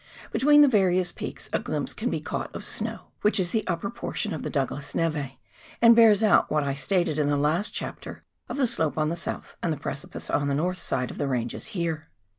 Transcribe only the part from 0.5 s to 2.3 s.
the various peaks a glimpse can be